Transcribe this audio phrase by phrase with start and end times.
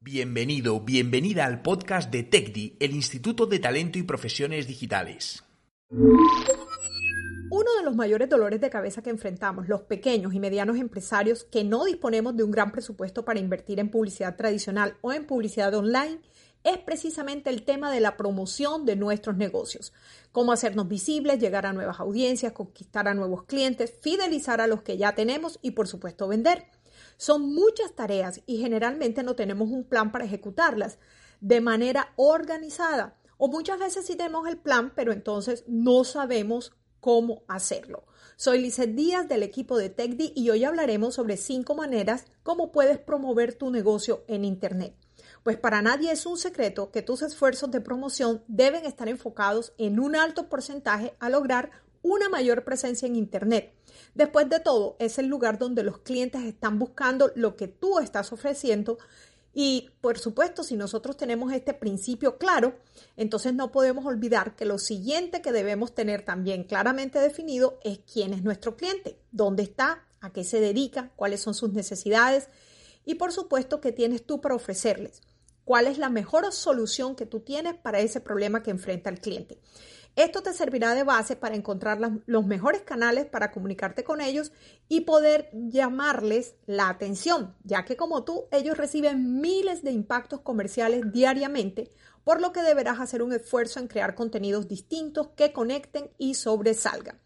[0.00, 5.44] Bienvenido, bienvenida al podcast de TECDI, el Instituto de Talento y Profesiones Digitales.
[5.88, 11.62] Uno de los mayores dolores de cabeza que enfrentamos los pequeños y medianos empresarios que
[11.62, 16.18] no disponemos de un gran presupuesto para invertir en publicidad tradicional o en publicidad online
[16.64, 19.92] es precisamente el tema de la promoción de nuestros negocios.
[20.32, 24.98] Cómo hacernos visibles, llegar a nuevas audiencias, conquistar a nuevos clientes, fidelizar a los que
[24.98, 26.66] ya tenemos y por supuesto vender.
[27.18, 30.98] Son muchas tareas y generalmente no tenemos un plan para ejecutarlas
[31.40, 33.16] de manera organizada.
[33.36, 38.04] O muchas veces sí tenemos el plan, pero entonces no sabemos cómo hacerlo.
[38.36, 42.98] Soy Lizeth Díaz del equipo de TechD y hoy hablaremos sobre cinco maneras cómo puedes
[42.98, 44.94] promover tu negocio en Internet.
[45.42, 49.98] Pues para nadie es un secreto que tus esfuerzos de promoción deben estar enfocados en
[49.98, 53.74] un alto porcentaje a lograr una mayor presencia en Internet.
[54.14, 58.32] Después de todo, es el lugar donde los clientes están buscando lo que tú estás
[58.32, 58.98] ofreciendo
[59.60, 62.78] y por supuesto, si nosotros tenemos este principio claro,
[63.16, 68.34] entonces no podemos olvidar que lo siguiente que debemos tener también claramente definido es quién
[68.34, 72.48] es nuestro cliente, dónde está, a qué se dedica, cuáles son sus necesidades
[73.04, 75.22] y por supuesto qué tienes tú para ofrecerles,
[75.64, 79.58] cuál es la mejor solución que tú tienes para ese problema que enfrenta el cliente.
[80.18, 84.50] Esto te servirá de base para encontrar los mejores canales para comunicarte con ellos
[84.88, 91.12] y poder llamarles la atención, ya que como tú, ellos reciben miles de impactos comerciales
[91.12, 91.92] diariamente,
[92.24, 97.20] por lo que deberás hacer un esfuerzo en crear contenidos distintos que conecten y sobresalgan.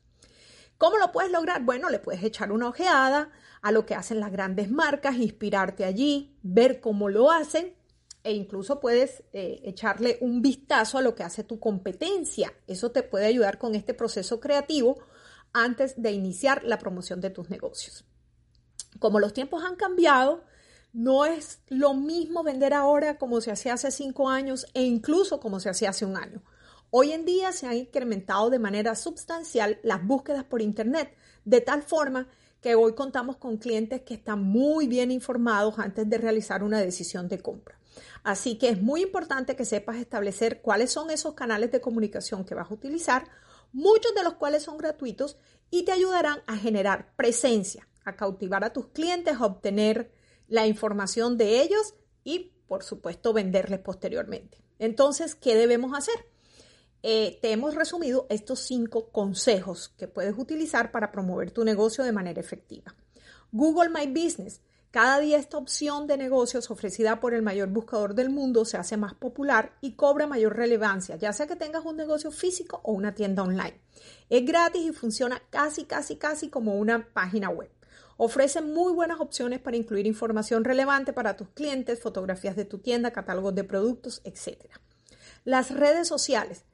[0.76, 1.62] ¿Cómo lo puedes lograr?
[1.62, 3.30] Bueno, le puedes echar una ojeada
[3.62, 7.74] a lo que hacen las grandes marcas, inspirarte allí, ver cómo lo hacen
[8.24, 12.52] e incluso puedes eh, echarle un vistazo a lo que hace tu competencia.
[12.66, 14.98] Eso te puede ayudar con este proceso creativo
[15.52, 18.04] antes de iniciar la promoción de tus negocios.
[18.98, 20.44] Como los tiempos han cambiado,
[20.92, 25.58] no es lo mismo vender ahora como se hacía hace cinco años e incluso como
[25.58, 26.42] se hacía hace un año.
[26.90, 31.82] Hoy en día se han incrementado de manera sustancial las búsquedas por Internet, de tal
[31.82, 32.28] forma
[32.60, 37.28] que hoy contamos con clientes que están muy bien informados antes de realizar una decisión
[37.28, 37.78] de compra.
[38.22, 42.54] Así que es muy importante que sepas establecer cuáles son esos canales de comunicación que
[42.54, 43.28] vas a utilizar,
[43.72, 45.38] muchos de los cuales son gratuitos
[45.70, 50.12] y te ayudarán a generar presencia, a cautivar a tus clientes, a obtener
[50.48, 51.94] la información de ellos
[52.24, 54.58] y, por supuesto, venderles posteriormente.
[54.78, 56.14] Entonces, ¿qué debemos hacer?
[57.02, 62.12] Eh, te hemos resumido estos cinco consejos que puedes utilizar para promover tu negocio de
[62.12, 62.94] manera efectiva.
[63.50, 64.60] Google My Business
[64.92, 68.98] cada día esta opción de negocios ofrecida por el mayor buscador del mundo se hace
[68.98, 73.14] más popular y cobra mayor relevancia, ya sea que tengas un negocio físico o una
[73.14, 73.80] tienda online.
[74.28, 77.70] Es gratis y funciona casi, casi, casi como una página web.
[78.18, 83.12] Ofrece muy buenas opciones para incluir información relevante para tus clientes, fotografías de tu tienda,
[83.12, 84.58] catálogos de productos, etc.
[85.44, 86.66] Las redes sociales.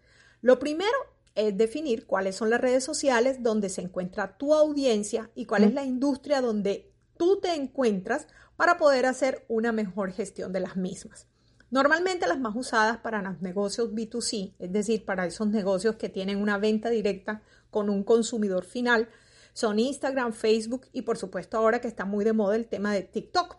[0.43, 0.91] Lo primero
[1.37, 5.73] es definir cuáles son las redes sociales donde se encuentra tu audiencia y cuál es
[5.73, 11.27] la industria donde tú te encuentras para poder hacer una mejor gestión de las mismas.
[11.71, 16.39] Normalmente las más usadas para los negocios B2C, es decir, para esos negocios que tienen
[16.39, 19.09] una venta directa con un consumidor final,
[19.53, 23.03] son Instagram, Facebook y por supuesto ahora que está muy de moda el tema de
[23.03, 23.59] TikTok.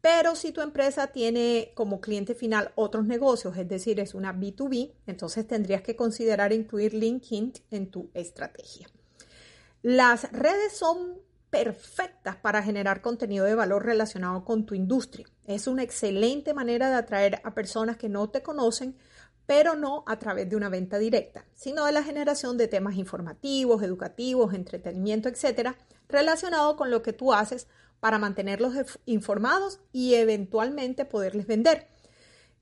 [0.00, 4.92] Pero si tu empresa tiene como cliente final otros negocios, es decir, es una B2B,
[5.06, 8.88] entonces tendrías que considerar incluir LinkedIn en tu estrategia.
[9.82, 11.18] Las redes son
[11.52, 15.26] perfectas para generar contenido de valor relacionado con tu industria.
[15.44, 18.96] Es una excelente manera de atraer a personas que no te conocen,
[19.44, 23.82] pero no a través de una venta directa, sino de la generación de temas informativos,
[23.82, 25.76] educativos, entretenimiento, etcétera,
[26.08, 27.68] relacionado con lo que tú haces
[28.00, 28.72] para mantenerlos
[29.04, 31.86] informados y eventualmente poderles vender.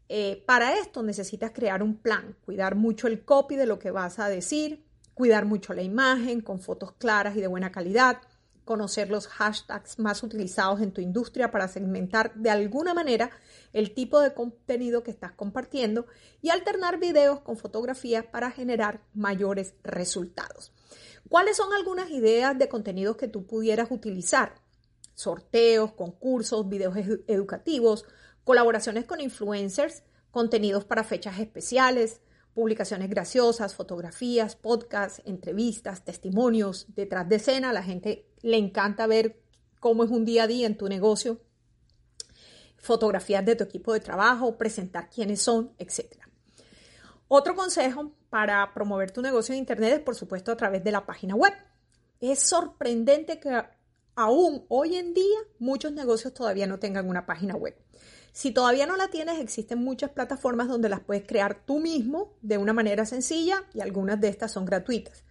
[0.09, 4.19] Eh, para esto necesitas crear un plan, cuidar mucho el copy de lo que vas
[4.19, 4.85] a decir,
[5.15, 8.21] cuidar mucho la imagen con fotos claras y de buena calidad,
[8.65, 13.31] conocer los hashtags más utilizados en tu industria para segmentar de alguna manera
[13.73, 16.07] el tipo de contenido que estás compartiendo
[16.43, 20.73] y alternar videos con fotografías para generar mayores resultados.
[21.29, 24.55] ¿Cuáles son algunas ideas de contenidos que tú pudieras utilizar?
[25.21, 26.97] sorteos, concursos, videos
[27.27, 28.07] educativos,
[28.43, 32.21] colaboraciones con influencers, contenidos para fechas especiales,
[32.61, 37.73] publicaciones graciosas, fotografías, podcasts, entrevistas, testimonios, detrás de escena.
[37.73, 39.41] La gente le encanta ver
[39.81, 41.41] cómo es un día a día en tu negocio,
[42.77, 46.05] fotografías de tu equipo de trabajo, presentar quiénes son, etc.
[47.29, 51.07] Otro consejo para promover tu negocio en Internet es, por supuesto, a través de la
[51.07, 51.55] página web.
[52.21, 53.59] Es sorprendente que
[54.17, 57.75] aún hoy en día muchos negocios todavía no tengan una página web.
[58.33, 62.59] Si todavía no la tienes, existen muchas plataformas donde las puedes crear tú mismo de
[62.59, 65.25] una manera sencilla y algunas de estas son gratuitas.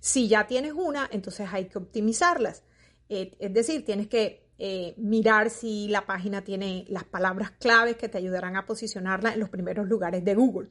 [0.00, 2.62] Si ya tienes una, entonces hay que optimizarlas.
[3.08, 8.08] Eh, es decir, tienes que eh, mirar si la página tiene las palabras claves que
[8.08, 10.70] te ayudarán a posicionarla en los primeros lugares de Google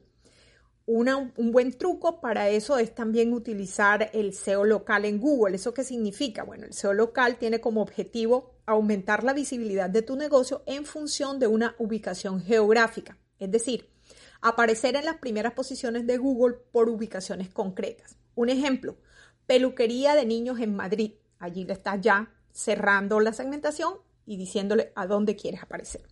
[0.86, 5.56] un buen truco para eso es también utilizar el SEO local en Google.
[5.56, 6.44] ¿Eso qué significa?
[6.44, 11.38] Bueno, el SEO local tiene como objetivo aumentar la visibilidad de tu negocio en función
[11.38, 13.16] de una ubicación geográfica.
[13.38, 13.88] Es decir,
[14.40, 18.16] aparecer en las primeras posiciones de Google por ubicaciones concretas.
[18.34, 18.96] Un ejemplo,
[19.46, 21.12] peluquería de niños en Madrid.
[21.38, 23.94] Allí le estás ya cerrando la segmentación
[24.26, 26.02] y diciéndole a dónde quieres aparecer.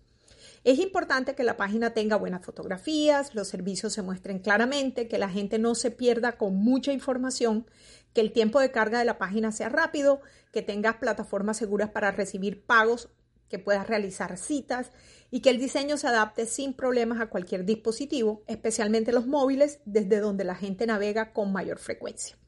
[0.65, 5.29] Es importante que la página tenga buenas fotografías, los servicios se muestren claramente, que la
[5.29, 7.67] gente no se pierda con mucha información,
[8.15, 10.23] que el tiempo de carga de la página sea rápido,
[10.53, 13.11] que tengas plataformas seguras para recibir pagos,
[13.51, 14.91] que puedas realizar citas
[15.31, 20.19] y que el diseño se adapte sin problemas a cualquier dispositivo, especialmente los móviles, desde
[20.19, 22.39] donde la gente navega con mayor frecuencia.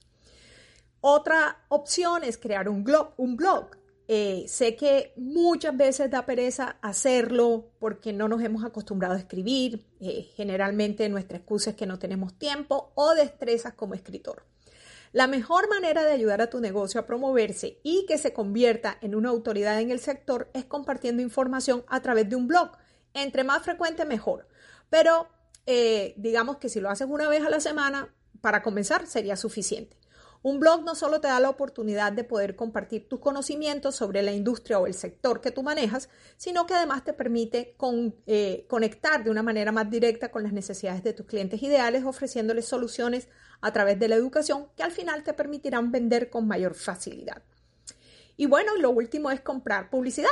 [1.03, 3.77] Otra opción es crear un blog, un blog
[4.09, 9.85] eh, sé que muchas veces da pereza hacerlo porque no nos hemos acostumbrado a escribir.
[10.01, 14.45] Eh, generalmente nuestra excusa es que no tenemos tiempo o destrezas como escritor.
[15.13, 19.15] La mejor manera de ayudar a tu negocio a promoverse y que se convierta en
[19.15, 22.73] una autoridad en el sector es compartiendo información a través de un blog.
[23.15, 24.47] Entre más frecuente, mejor.
[24.91, 25.29] Pero
[25.65, 29.97] eh, digamos que si lo haces una vez a la semana, para comenzar sería suficiente.
[30.47, 34.31] Un blog no solo te da la oportunidad de poder compartir tus conocimientos sobre la
[34.31, 37.75] industria o el sector que tú manejas, sino que además te permite
[38.29, 42.65] eh, conectar de una manera más directa con las necesidades de tus clientes ideales, ofreciéndoles
[42.65, 43.27] soluciones
[43.61, 47.43] a través de la educación que al final te permitirán vender con mayor facilidad.
[48.37, 50.31] Y bueno, lo último es comprar publicidad.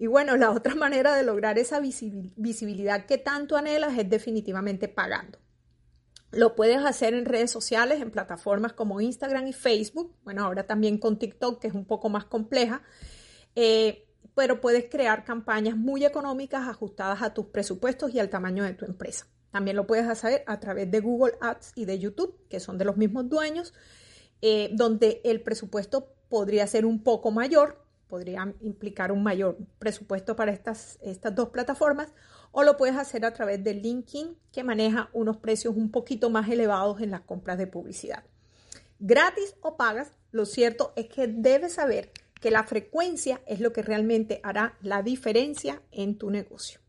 [0.00, 5.38] Y bueno, la otra manera de lograr esa visibilidad que tanto anhelas es definitivamente pagando.
[6.30, 10.14] Lo puedes hacer en redes sociales, en plataformas como Instagram y Facebook.
[10.24, 12.82] Bueno, ahora también con TikTok, que es un poco más compleja.
[13.54, 14.04] Eh,
[14.34, 18.84] pero puedes crear campañas muy económicas ajustadas a tus presupuestos y al tamaño de tu
[18.84, 19.26] empresa.
[19.50, 22.84] También lo puedes hacer a través de Google Ads y de YouTube, que son de
[22.84, 23.74] los mismos dueños,
[24.40, 30.52] eh, donde el presupuesto podría ser un poco mayor, podría implicar un mayor presupuesto para
[30.52, 32.12] estas, estas dos plataformas,
[32.50, 36.48] o lo puedes hacer a través de LinkedIn, que maneja unos precios un poquito más
[36.48, 38.24] elevados en las compras de publicidad.
[38.98, 42.10] Gratis o pagas, lo cierto es que debes saber
[42.40, 46.80] que la frecuencia es lo que realmente hará la diferencia en tu negocio.